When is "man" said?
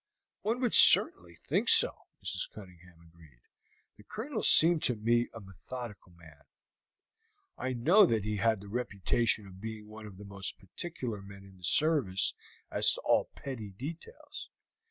6.13-6.41